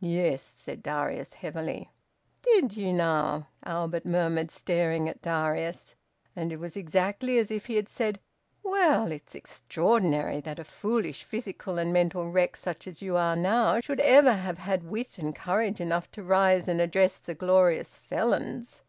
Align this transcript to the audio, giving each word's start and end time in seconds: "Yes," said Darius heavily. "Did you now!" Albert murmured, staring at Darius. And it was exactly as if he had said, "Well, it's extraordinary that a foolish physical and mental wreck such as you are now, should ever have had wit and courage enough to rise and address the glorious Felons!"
"Yes," 0.00 0.42
said 0.42 0.82
Darius 0.82 1.34
heavily. 1.34 1.92
"Did 2.42 2.76
you 2.76 2.92
now!" 2.92 3.46
Albert 3.64 4.04
murmured, 4.04 4.50
staring 4.50 5.08
at 5.08 5.22
Darius. 5.22 5.94
And 6.34 6.52
it 6.52 6.56
was 6.56 6.76
exactly 6.76 7.38
as 7.38 7.52
if 7.52 7.66
he 7.66 7.76
had 7.76 7.88
said, 7.88 8.18
"Well, 8.64 9.12
it's 9.12 9.36
extraordinary 9.36 10.40
that 10.40 10.58
a 10.58 10.64
foolish 10.64 11.22
physical 11.22 11.78
and 11.78 11.92
mental 11.92 12.32
wreck 12.32 12.56
such 12.56 12.88
as 12.88 13.00
you 13.00 13.16
are 13.16 13.36
now, 13.36 13.80
should 13.80 14.00
ever 14.00 14.32
have 14.32 14.58
had 14.58 14.82
wit 14.90 15.18
and 15.18 15.36
courage 15.36 15.80
enough 15.80 16.10
to 16.10 16.24
rise 16.24 16.66
and 16.66 16.80
address 16.80 17.18
the 17.18 17.36
glorious 17.36 17.96
Felons!" 17.96 18.82